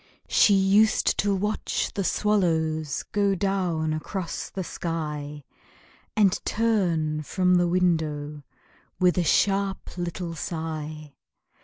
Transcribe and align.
She 0.29 0.55
used 0.55 1.19
to 1.19 1.35
watch 1.35 1.91
the 1.93 2.03
swallows 2.03 3.03
Go 3.11 3.35
down 3.35 3.93
across 3.93 4.49
the 4.49 4.63
sky, 4.63 5.43
And 6.15 6.43
turn 6.43 7.21
from 7.21 7.53
the 7.53 7.67
window 7.67 8.41
With 8.99 9.15
a 9.15 9.19
little 9.97 10.33
sharp 10.33 10.35
sigh. 10.37 11.13